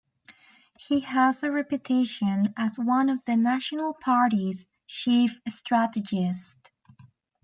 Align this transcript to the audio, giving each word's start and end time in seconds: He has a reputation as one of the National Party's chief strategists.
He 0.79 1.01
has 1.01 1.43
a 1.43 1.51
reputation 1.51 2.55
as 2.57 2.75
one 2.79 3.07
of 3.09 3.23
the 3.25 3.35
National 3.37 3.93
Party's 3.93 4.67
chief 4.87 5.39
strategists. 5.49 6.57